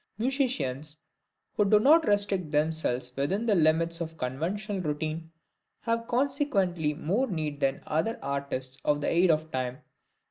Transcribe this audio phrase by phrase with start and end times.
[0.17, 0.97] Musicians
[1.55, 5.29] who do not restrict themselves within the limits of conventional routine,
[5.81, 9.83] have, consequently, more need than other artists of the aid of time.